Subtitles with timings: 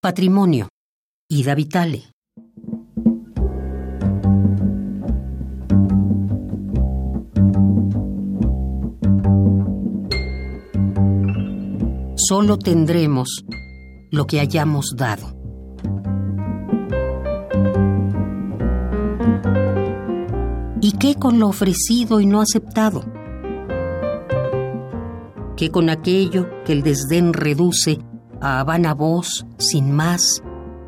[0.00, 0.68] Patrimonio.
[1.28, 2.04] Ida Vitale.
[12.14, 13.44] Solo tendremos
[14.12, 15.36] lo que hayamos dado.
[20.80, 23.02] ¿Y qué con lo ofrecido y no aceptado?
[25.56, 27.98] ¿Qué con aquello que el desdén reduce
[28.40, 30.42] a habana voz sin más,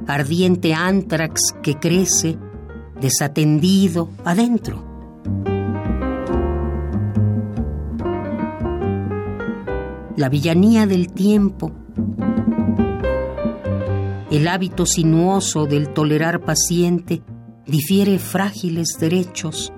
[0.06, 2.38] ardiente ántrax que crece,
[3.00, 4.84] desatendido adentro?
[10.16, 11.72] La villanía del tiempo,
[14.30, 17.22] el hábito sinuoso del tolerar paciente
[17.66, 19.72] difiere frágiles derechos,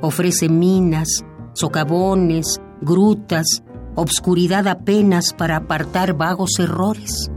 [0.00, 3.62] ofrece minas, socavones, grutas,
[3.94, 7.30] obscuridad apenas para apartar vagos errores.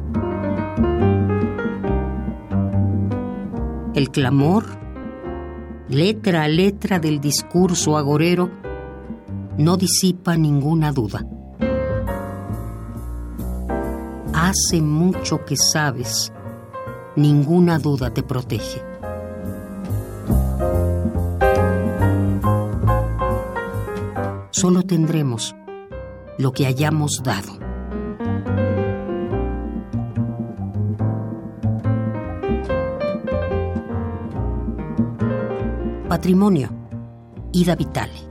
[3.93, 4.65] El clamor,
[5.87, 8.49] letra a letra del discurso agorero,
[9.57, 11.23] no disipa ninguna duda.
[14.33, 16.31] Hace mucho que sabes,
[17.15, 18.83] ninguna duda te protege.
[24.51, 25.55] Solo tendremos
[26.37, 27.57] lo que hayamos dado.
[36.07, 36.69] Patrimonio.
[37.51, 38.27] Ida Vitale.